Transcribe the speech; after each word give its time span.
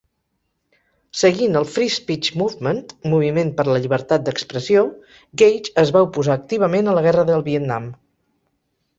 Seguint 1.17 1.57
el 1.57 1.65
Free 1.73 1.89
Speech 1.95 2.29
Movement 2.41 2.79
(Moviment 3.11 3.51
per 3.59 3.65
la 3.67 3.75
Llibertat 3.83 4.23
d'Expressió), 4.29 4.83
Gage 5.41 5.73
es 5.83 5.91
va 5.97 6.01
oposar 6.07 6.33
activament 6.37 6.89
a 6.89 6.95
la 6.99 7.05
guerra 7.09 7.27
del 7.29 7.45
Vietnam. 7.49 7.87